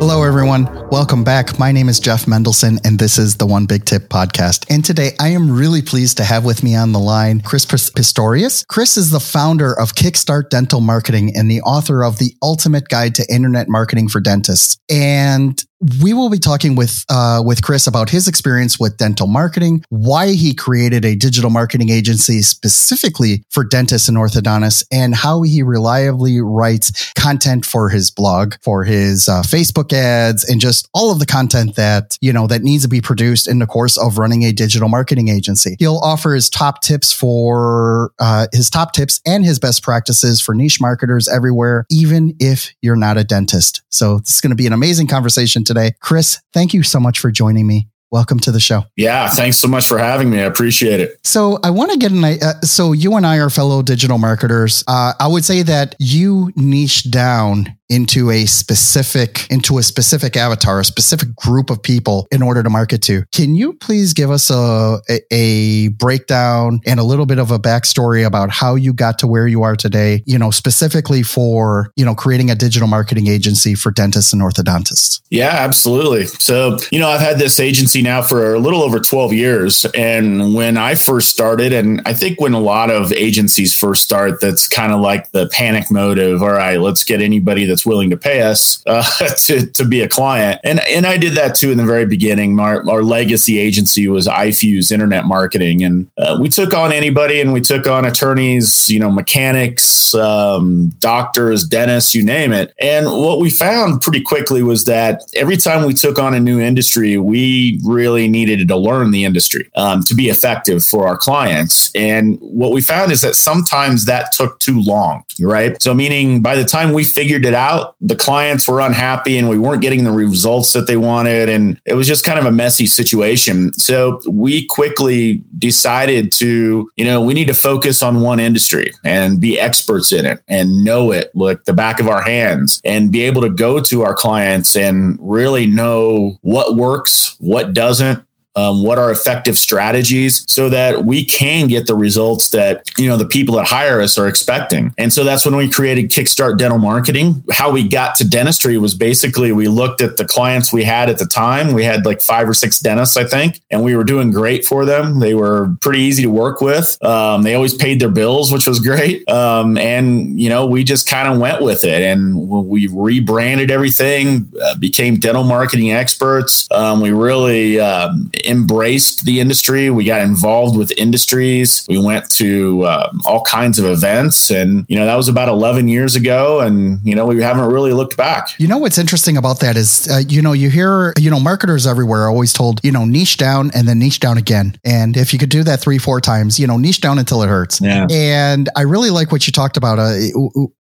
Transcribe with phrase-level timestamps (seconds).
[0.00, 0.64] Hello, everyone.
[0.88, 1.58] Welcome back.
[1.58, 4.64] My name is Jeff Mendelson, and this is the One Big Tip podcast.
[4.70, 8.66] And today I am really pleased to have with me on the line Chris Pistorius.
[8.66, 13.14] Chris is the founder of Kickstart Dental Marketing and the author of The Ultimate Guide
[13.16, 14.78] to Internet Marketing for Dentists.
[14.88, 19.82] And we will be talking with uh, with Chris about his experience with dental marketing,
[19.88, 25.62] why he created a digital marketing agency specifically for dentists and orthodontists, and how he
[25.62, 31.18] reliably writes content for his blog, for his uh, Facebook ads, and just all of
[31.18, 34.42] the content that you know that needs to be produced in the course of running
[34.42, 35.76] a digital marketing agency.
[35.78, 40.54] He'll offer his top tips for uh, his top tips and his best practices for
[40.54, 43.80] niche marketers everywhere, even if you're not a dentist.
[43.88, 45.92] So this is going to be an amazing conversation today.
[46.00, 47.88] Chris, thank you so much for joining me.
[48.10, 48.86] Welcome to the show.
[48.96, 50.40] Yeah, thanks so much for having me.
[50.40, 51.20] I appreciate it.
[51.22, 54.82] So, I want to get an uh, so you and I are fellow digital marketers.
[54.88, 60.80] Uh, I would say that you niche down into a specific into a specific avatar,
[60.80, 63.24] a specific group of people in order to market to.
[63.32, 65.00] Can you please give us a,
[65.30, 69.48] a, breakdown and a little bit of a backstory about how you got to where
[69.48, 70.22] you are today?
[70.24, 75.20] You know, specifically for you know creating a digital marketing agency for dentists and orthodontists.
[75.30, 76.26] Yeah, absolutely.
[76.26, 80.54] So you know, I've had this agency now for a little over twelve years, and
[80.54, 84.68] when I first started, and I think when a lot of agencies first start, that's
[84.68, 88.10] kind of like the panic mode of all right, let's get anybody that's that's willing
[88.10, 89.02] to pay us uh,
[89.36, 90.60] to, to be a client.
[90.64, 92.58] And, and I did that too in the very beginning.
[92.60, 95.82] Our, our legacy agency was iFuse Internet Marketing.
[95.82, 100.90] And uh, we took on anybody and we took on attorneys, you know, mechanics, um,
[100.98, 102.74] doctors, dentists, you name it.
[102.80, 106.60] And what we found pretty quickly was that every time we took on a new
[106.60, 111.90] industry, we really needed to learn the industry um, to be effective for our clients.
[111.94, 115.80] And what we found is that sometimes that took too long, right?
[115.80, 117.96] So, meaning by the time we figured it out, out.
[118.00, 121.48] The clients were unhappy and we weren't getting the results that they wanted.
[121.48, 123.72] And it was just kind of a messy situation.
[123.74, 129.40] So we quickly decided to, you know, we need to focus on one industry and
[129.40, 133.22] be experts in it and know it like the back of our hands and be
[133.22, 138.24] able to go to our clients and really know what works, what doesn't,
[138.56, 143.16] um, what are effective strategies so that we can get the results that you know
[143.16, 144.92] the people that hire us are expecting.
[144.98, 147.44] And so that's when we created kickstart dental marketing.
[147.52, 151.18] How we got to dentistry was basically we looked at the clients we had at
[151.18, 151.72] the time.
[151.74, 154.84] We had like five or six dentists i think and we were doing great for
[154.84, 155.20] them.
[155.20, 157.02] They were pretty easy to work with.
[157.04, 159.28] Um, they always paid their bills which was great.
[159.28, 162.02] Um, and you know we just kind of went with it.
[162.02, 166.66] And we rebranded everything uh, became dental marketing experts.
[166.70, 169.90] Um, we really um, embraced the industry.
[169.90, 171.86] We got involved with industries.
[171.88, 174.50] We went to um, all kinds of events.
[174.50, 176.60] And, you know, that was about 11 years ago.
[176.60, 178.48] And, you know, we haven't really looked back.
[178.58, 181.86] You know, what's interesting about that is, uh, you know, you hear, you know, marketers
[181.86, 184.78] everywhere are always told, you know, niche down and then niche down again.
[184.84, 187.48] And if you could do that three, four times, you know, niche down until it
[187.48, 187.80] hurts.
[187.80, 188.06] Yeah.
[188.10, 189.98] And I really like what you talked about.
[189.98, 190.16] Uh,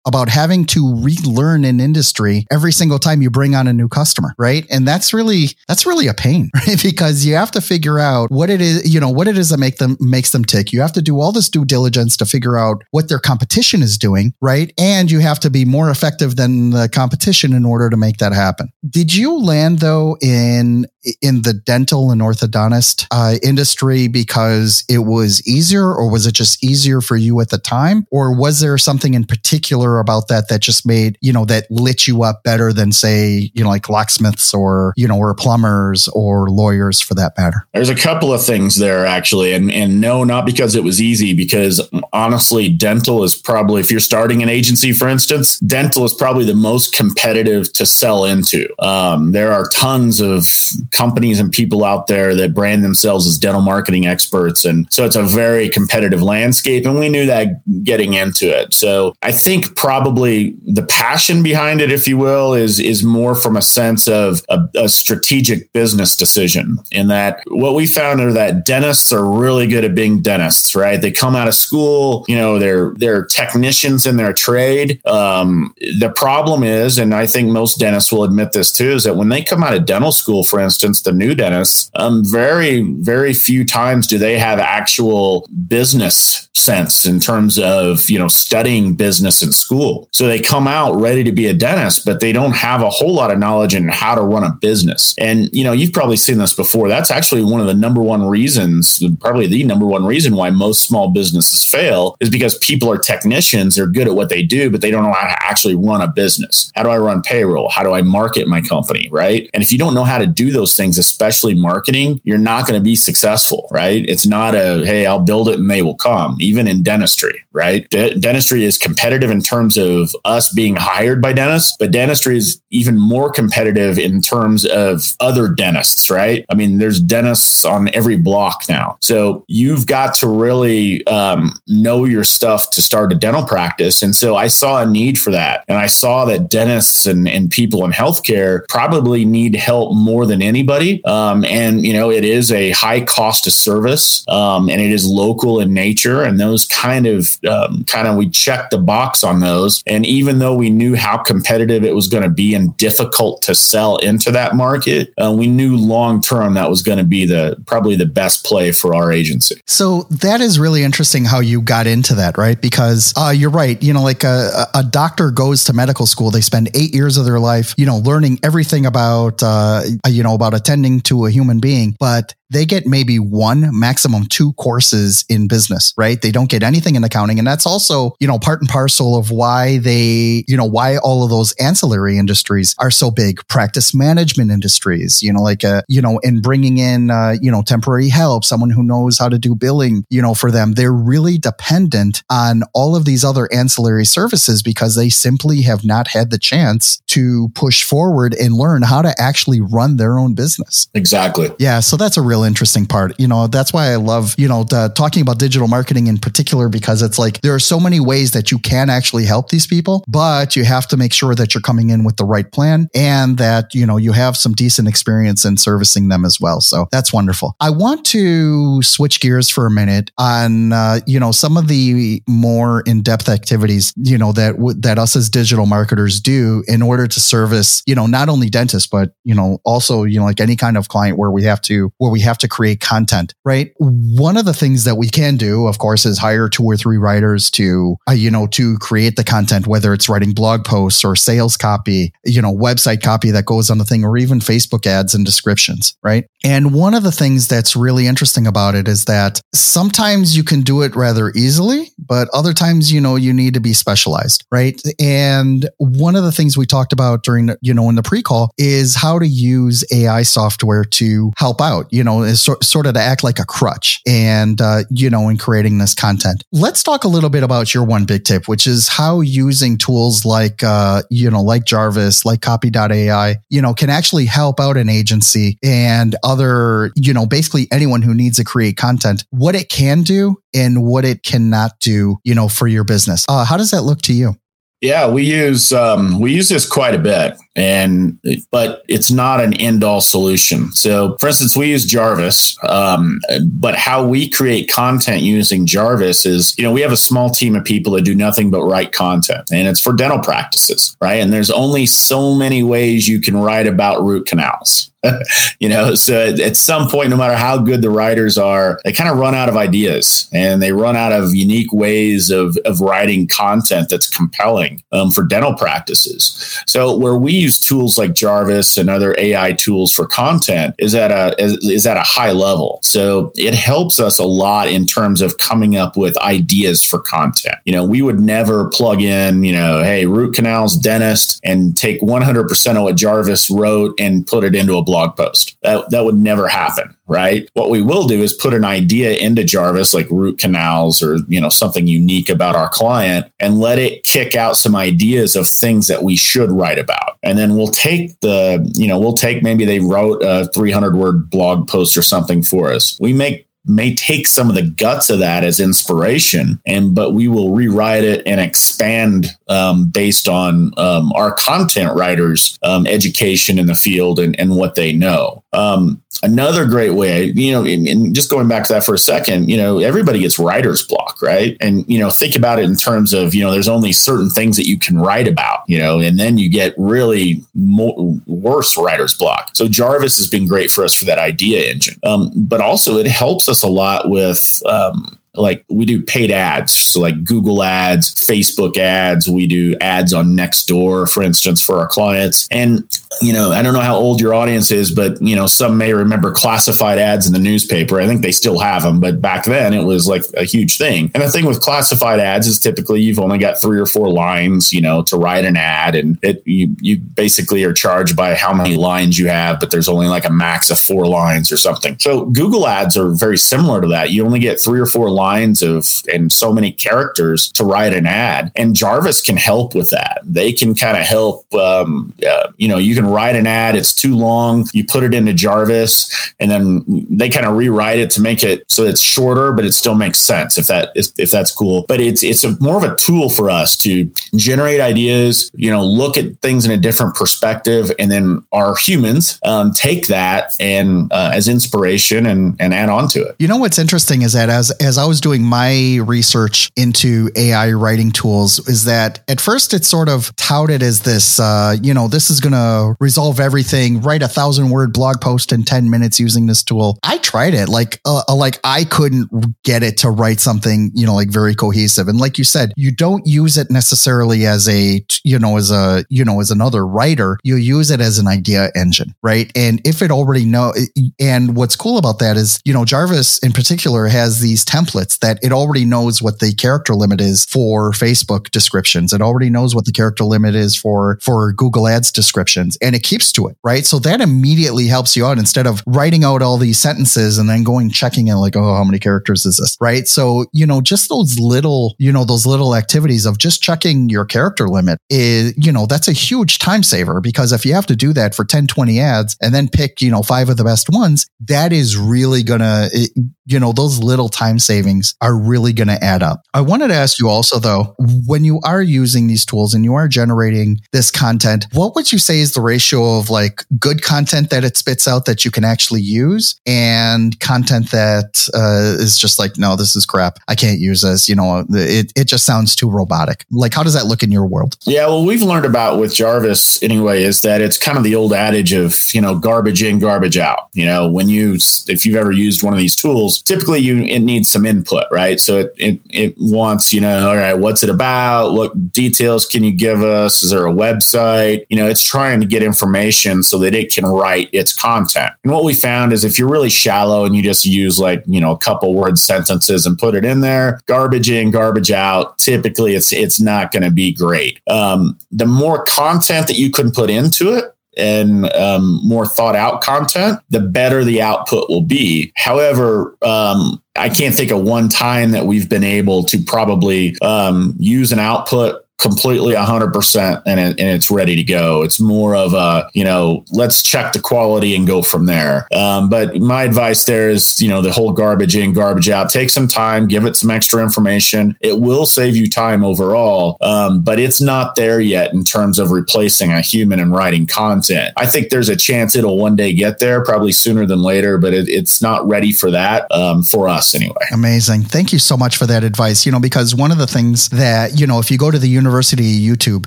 [0.07, 4.35] about having to relearn an industry every single time you bring on a new customer,
[4.39, 4.67] right?
[4.71, 6.83] And that's really that's really a pain, right?
[6.83, 9.59] Because you have to figure out what it is, you know, what it is that
[9.59, 10.73] make them makes them tick.
[10.73, 13.99] You have to do all this due diligence to figure out what their competition is
[13.99, 14.73] doing, right?
[14.79, 18.33] And you have to be more effective than the competition in order to make that
[18.33, 18.73] happen.
[18.89, 20.87] Did you land though in
[21.23, 26.63] in the dental and orthodontist uh, industry because it was easier, or was it just
[26.63, 30.61] easier for you at the time, or was there something in particular about that that
[30.61, 34.53] just made you know that lit you up better than say you know like locksmiths
[34.53, 37.67] or you know or plumbers or lawyers for that matter?
[37.73, 41.35] There's a couple of things there actually, and and no, not because it was easy,
[41.35, 41.81] because
[42.13, 46.55] honestly, dental is probably if you're starting an agency, for instance, dental is probably the
[46.55, 48.69] most competitive to sell into.
[48.79, 50.47] Um, there are tons of
[50.91, 54.65] companies and people out there that brand themselves as dental marketing experts.
[54.65, 56.85] And so it's a very competitive landscape.
[56.85, 58.75] And we knew that getting into it.
[58.75, 63.57] So I think probably the passion behind it, if you will, is, is more from
[63.57, 68.67] a sense of a, a strategic business decision in that what we found are that
[68.67, 71.01] dentists are really good at being dentists, right?
[71.01, 75.01] They come out of school, you know, they're, they're technicians in their trade.
[75.07, 79.17] Um, the problem is, and I think most dentists will admit this too, is that
[79.17, 83.33] when they come out of dental school, for instance, the new dentists, um, very, very
[83.33, 89.43] few times do they have actual business sense in terms of, you know, studying business
[89.43, 90.09] in school.
[90.13, 93.15] So they come out ready to be a dentist, but they don't have a whole
[93.15, 95.15] lot of knowledge in how to run a business.
[95.19, 96.89] And, you know, you've probably seen this before.
[96.89, 100.85] That's actually one of the number one reasons, probably the number one reason why most
[100.85, 103.77] small businesses fail is because people are technicians.
[103.77, 106.09] They're good at what they do, but they don't know how to actually run a
[106.09, 106.71] business.
[106.75, 107.71] How do I run payroll?
[107.71, 109.09] How do I market my company?
[109.11, 109.49] Right.
[109.55, 112.79] And if you don't know how to do those things, especially marketing, you're not going
[112.79, 113.69] to be successful.
[113.71, 114.09] Right.
[114.09, 117.45] It's not a, hey, I'll build it and they will come, even in dentistry.
[117.53, 117.89] Right.
[117.91, 122.61] De- dentistry is competitive in terms of us being hired by dentists, but dentistry is
[122.71, 126.11] even more competitive in terms of other dentists.
[126.11, 126.45] Right.
[126.49, 128.99] I mean, there's dentists on every block now.
[129.01, 134.03] So you've got to really um, know your stuff to start a dental practice.
[134.03, 135.65] And so I saw a need for that.
[135.69, 140.43] And I saw that dentists and, and people in healthcare probably need help more than
[140.61, 141.03] anybody.
[141.05, 145.07] Um, and, you know, it is a high cost of service um, and it is
[145.07, 146.23] local in nature.
[146.23, 149.83] And those kind of, um, kind of, we checked the box on those.
[149.87, 153.55] And even though we knew how competitive it was going to be and difficult to
[153.55, 157.57] sell into that market, uh, we knew long term that was going to be the
[157.67, 159.61] probably the best play for our agency.
[159.67, 162.61] So that is really interesting how you got into that, right?
[162.61, 163.83] Because uh, you're right.
[163.83, 167.25] You know, like a, a doctor goes to medical school, they spend eight years of
[167.25, 171.61] their life, you know, learning everything about, uh, you know, about attending to a human
[171.61, 176.21] being, but they get maybe one, maximum two courses in business, right?
[176.21, 177.39] They don't get anything in accounting.
[177.39, 181.23] And that's also, you know, part and parcel of why they, you know, why all
[181.25, 183.47] of those ancillary industries are so big.
[183.49, 187.63] Practice management industries, you know, like, uh, you know, and bringing in, uh, you know,
[187.63, 190.73] temporary help, someone who knows how to do billing, you know, for them.
[190.73, 196.09] They're really dependent on all of these other ancillary services because they simply have not
[196.09, 200.89] had the chance to push forward and learn how to actually run their own business.
[200.95, 201.51] Exactly.
[201.59, 201.81] Yeah.
[201.81, 203.19] So that's a real real interesting part.
[203.19, 206.69] You know, that's why I love, you know, the, talking about digital marketing in particular,
[206.69, 210.05] because it's like there are so many ways that you can actually help these people,
[210.09, 213.39] but you have to make sure that you're coming in with the right plan and
[213.39, 216.61] that, you know, you have some decent experience in servicing them as well.
[216.61, 217.55] So that's wonderful.
[217.61, 222.23] I want to switch gears for a minute on, uh, you know, some of the
[222.29, 226.83] more in depth activities, you know, that, w- that us as digital marketers do in
[226.83, 230.41] order to service, you know, not only dentists, but, you know, also, you know, like
[230.41, 233.35] any kind of client where we have to, where we have have to create content,
[233.45, 233.73] right?
[233.79, 236.97] One of the things that we can do, of course, is hire two or three
[236.97, 241.17] writers to, uh, you know, to create the content, whether it's writing blog posts or
[241.17, 245.13] sales copy, you know, website copy that goes on the thing, or even Facebook ads
[245.13, 246.25] and descriptions, right?
[246.45, 250.63] And one of the things that's really interesting about it is that sometimes you can
[250.63, 254.81] do it rather easily, but other times, you know, you need to be specialized, right?
[255.01, 258.53] And one of the things we talked about during, you know, in the pre call
[258.57, 263.01] is how to use AI software to help out, you is so, sort of to
[263.01, 266.45] act like a crutch and, uh, you know, in creating this content.
[266.53, 270.25] Let's talk a little bit about your one big tip, which is how using tools
[270.25, 274.89] like, uh, you know, like Jarvis, like copy.ai, you know, can actually help out an
[274.89, 280.03] agency and other, you know, basically anyone who needs to create content, what it can
[280.03, 283.25] do and what it cannot do, you know, for your business.
[283.29, 284.35] Uh, how does that look to you?
[284.81, 288.19] Yeah, we use um, we use this quite a bit, and
[288.51, 290.73] but it's not an end all solution.
[290.73, 296.57] So, for instance, we use Jarvis, um, but how we create content using Jarvis is,
[296.57, 299.51] you know, we have a small team of people that do nothing but write content,
[299.53, 301.21] and it's for dental practices, right?
[301.21, 304.91] And there's only so many ways you can write about root canals.
[305.61, 309.09] you know, so at some point, no matter how good the writers are, they kind
[309.09, 313.27] of run out of ideas and they run out of unique ways of, of writing
[313.27, 316.63] content that's compelling um, for dental practices.
[316.67, 321.11] So where we use tools like Jarvis and other AI tools for content is at
[321.11, 322.81] a is, is at a high level.
[322.83, 327.57] So it helps us a lot in terms of coming up with ideas for content.
[327.65, 332.01] You know, we would never plug in, you know, hey, root canals dentist and take
[332.01, 335.57] 100% of what Jarvis wrote and put it into a blog post.
[335.63, 337.51] That that would never happen right?
[337.55, 341.41] What we will do is put an idea into Jarvis, like root canals or, you
[341.41, 345.89] know, something unique about our client and let it kick out some ideas of things
[345.89, 347.10] that we should write about.
[347.23, 351.29] And then we'll take the, you know, we'll take maybe they wrote a 300 word
[351.31, 352.99] blog post or something for us.
[353.01, 357.29] We make may take some of the guts of that as inspiration and but we
[357.29, 363.67] will rewrite it and expand um, based on um, our content writers um, education in
[363.67, 368.31] the field and, and what they know um, another great way, you know, and just
[368.31, 371.57] going back to that for a second, you know, everybody gets writer's block, right?
[371.61, 374.57] And, you know, think about it in terms of, you know, there's only certain things
[374.57, 377.95] that you can write about, you know, and then you get really more,
[378.27, 379.51] worse writer's block.
[379.55, 381.99] So Jarvis has been great for us for that idea engine.
[382.05, 386.73] Um, but also it helps us a lot with, um, like we do paid ads
[386.73, 391.87] so like google ads facebook ads we do ads on nextdoor for instance for our
[391.87, 395.47] clients and you know i don't know how old your audience is but you know
[395.47, 399.21] some may remember classified ads in the newspaper i think they still have them but
[399.21, 402.59] back then it was like a huge thing and the thing with classified ads is
[402.59, 406.19] typically you've only got three or four lines you know to write an ad and
[406.23, 410.07] it you you basically are charged by how many lines you have but there's only
[410.07, 413.89] like a max of four lines or something so google ads are very similar to
[413.89, 417.93] that you only get three or four lines of and so many characters to write
[417.93, 418.53] an ad.
[418.57, 420.21] And Jarvis can help with that.
[420.25, 421.53] They can kind of help.
[421.55, 423.77] Um, uh, you know, you can write an ad.
[423.77, 424.67] It's too long.
[424.73, 428.65] You put it into Jarvis, and then they kind of rewrite it to make it
[428.71, 430.59] so it's shorter, but it still makes sense.
[430.59, 431.85] If that if, if that's cool.
[431.89, 435.51] But it's it's a more of a tool for us to generate ideas.
[435.55, 440.07] You know, look at things in a different perspective, and then our humans um, take
[440.09, 443.37] that and uh, as inspiration and and add on to it.
[443.39, 447.73] You know what's interesting is that as as I was doing my research into AI
[447.73, 452.09] writing tools is that at first it's sort of touted as this, uh, you know,
[452.09, 454.01] this is going to resolve everything.
[454.01, 456.99] Write a thousand word blog post in 10 minutes using this tool.
[457.03, 457.69] I tried it.
[457.69, 459.31] Like, uh, uh, like I couldn't
[459.63, 462.09] get it to write something, you know, like very cohesive.
[462.09, 466.05] And like you said, you don't use it necessarily as a, you know, as a,
[466.09, 467.39] you know, as another writer.
[467.43, 469.51] You use it as an idea engine, right?
[469.55, 470.75] And if it already know,
[471.19, 475.19] and what's cool about that is, you know, Jarvis in particular has these templates templates
[475.21, 479.13] that it already knows what the character limit is for Facebook descriptions.
[479.13, 483.03] It already knows what the character limit is for, for Google ads descriptions and it
[483.03, 483.85] keeps to it, right?
[483.85, 487.63] So that immediately helps you out instead of writing out all these sentences and then
[487.63, 489.77] going checking in like, oh, how many characters is this?
[489.81, 490.07] Right.
[490.09, 494.25] So, you know, just those little, you know, those little activities of just checking your
[494.25, 497.97] character limit is, you know, that's a huge time saver because if you have to
[497.97, 500.89] do that for 10, 20 ads and then pick, you know, five of the best
[500.91, 503.07] ones, that is really gonna, eh,
[503.51, 506.43] you know, those little time savings are really going to add up.
[506.55, 507.97] I wanted to ask you also, though,
[508.27, 512.19] when you are using these tools and you are generating this content, what would you
[512.19, 515.65] say is the ratio of like good content that it spits out that you can
[515.65, 520.39] actually use and content that uh, is just like, no, this is crap.
[520.49, 521.29] I can't use this.
[521.29, 523.45] You know, it, it just sounds too robotic.
[523.51, 524.77] Like, how does that look in your world?
[524.87, 528.33] Yeah, well, we've learned about with Jarvis anyway, is that it's kind of the old
[528.33, 530.69] adage of, you know, garbage in, garbage out.
[530.73, 534.21] You know, when you, if you've ever used one of these tools, typically you it
[534.21, 535.39] needs some input, right?
[535.41, 538.53] So it, it it wants, you know, all right, what's it about?
[538.53, 540.43] What details can you give us?
[540.43, 541.67] Is there a website?
[541.69, 545.33] You know, it's trying to get information so that it can write its content.
[545.45, 548.41] And what we found is if you're really shallow and you just use like, you
[548.41, 552.95] know, a couple word sentences and put it in there, garbage in, garbage out, typically
[552.95, 554.61] it's it's not going to be great.
[554.69, 559.81] Um, the more content that you can put into it, and um, more thought out
[559.81, 562.33] content, the better the output will be.
[562.37, 567.75] However, um, I can't think of one time that we've been able to probably um,
[567.79, 571.83] use an output completely 100% and, it, and it's ready to go.
[571.83, 575.67] It's more of a, you know, let's check the quality and go from there.
[575.73, 579.31] Um, but my advice there is, you know, the whole garbage in, garbage out.
[579.31, 581.57] Take some time, give it some extra information.
[581.61, 585.91] It will save you time overall, um, but it's not there yet in terms of
[585.91, 588.13] replacing a human and writing content.
[588.17, 591.55] I think there's a chance it'll one day get there, probably sooner than later, but
[591.55, 594.27] it, it's not ready for that um, for us anyway.
[594.33, 594.83] Amazing.
[594.83, 596.27] Thank you so much for that advice.
[596.27, 598.69] You know, because one of the things that, you know, if you go to the
[598.69, 599.85] university, University YouTube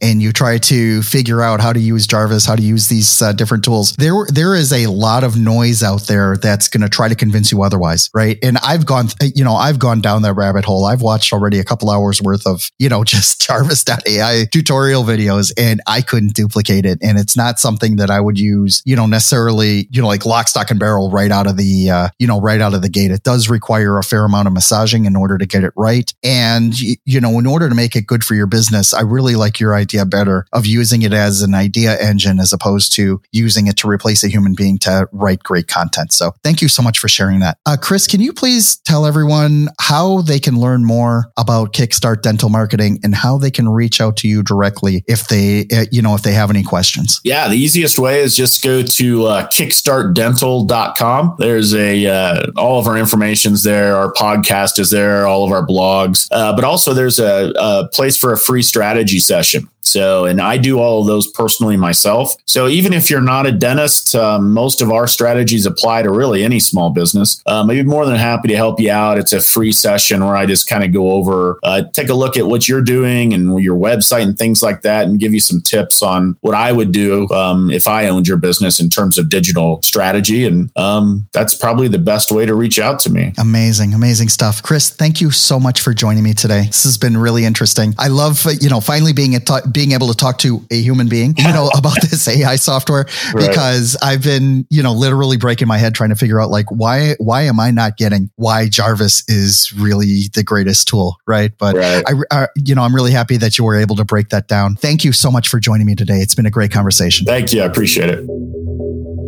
[0.01, 3.33] and you try to figure out how to use Jarvis, how to use these uh,
[3.33, 7.09] different tools, there there is a lot of noise out there that's going to try
[7.09, 8.37] to convince you otherwise, right?
[8.41, 10.85] And I've gone, you know, I've gone down that rabbit hole.
[10.85, 15.81] I've watched already a couple hours worth of, you know, just Jarvis.ai tutorial videos, and
[15.85, 16.99] I couldn't duplicate it.
[17.01, 20.47] And it's not something that I would use, you know, necessarily, you know, like lock,
[20.47, 23.11] stock, and barrel right out of the, uh, you know, right out of the gate.
[23.11, 26.79] It does require a fair amount of massaging in order to get it right, and
[26.79, 29.75] you know, in order to make it good for your business I really like your
[29.75, 33.87] idea better of using it as an idea engine as opposed to using it to
[33.87, 36.13] replace a human being to write great content.
[36.13, 37.57] So thank you so much for sharing that.
[37.65, 42.49] Uh, Chris, can you please tell everyone how they can learn more about Kickstart Dental
[42.49, 46.15] Marketing and how they can reach out to you directly if they, uh, you know,
[46.15, 47.19] if they have any questions?
[47.23, 51.35] Yeah, the easiest way is just go to uh, kickstartdental.com.
[51.39, 53.95] There's a, uh, all of our information's there.
[53.95, 58.15] Our podcast is there, all of our blogs, uh, but also there's a, a place
[58.17, 58.82] for a free strategy
[59.19, 59.69] session.
[59.83, 62.35] So, and I do all of those personally myself.
[62.45, 66.43] So, even if you're not a dentist, um, most of our strategies apply to really
[66.43, 67.41] any small business.
[67.45, 69.17] Um, I'd be more than happy to help you out.
[69.17, 72.37] It's a free session where I just kind of go over, uh, take a look
[72.37, 75.61] at what you're doing and your website and things like that, and give you some
[75.61, 79.29] tips on what I would do um, if I owned your business in terms of
[79.29, 80.45] digital strategy.
[80.45, 83.33] And um, that's probably the best way to reach out to me.
[83.37, 84.63] Amazing, amazing stuff.
[84.63, 86.63] Chris, thank you so much for joining me today.
[86.67, 87.93] This has been really interesting.
[87.97, 91.07] I love, you know, finally being a t- being able to talk to a human
[91.07, 93.47] being, you know, about this AI software right.
[93.47, 97.15] because I've been, you know, literally breaking my head trying to figure out like why
[97.19, 101.51] why am I not getting why Jarvis is really the greatest tool, right?
[101.57, 102.03] But right.
[102.07, 104.75] I, I, you know, I'm really happy that you were able to break that down.
[104.75, 106.19] Thank you so much for joining me today.
[106.19, 107.25] It's been a great conversation.
[107.25, 107.61] Thank you.
[107.61, 108.27] I appreciate it.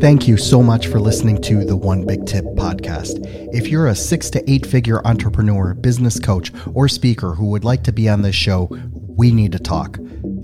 [0.01, 3.17] Thank you so much for listening to the One Big Tip podcast.
[3.53, 7.83] If you're a six to eight figure entrepreneur, business coach, or speaker who would like
[7.85, 9.97] to be on this show, we need to talk.